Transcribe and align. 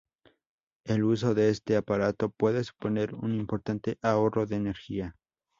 El 0.83 1.03
uso 1.03 1.35
de 1.35 1.49
este 1.49 1.75
aparato 1.75 2.31
puede 2.31 2.63
suponer 2.63 3.13
un 3.13 3.35
importante 3.35 3.99
ahorro 4.01 4.47
de 4.47 4.55
energía. 4.55 5.15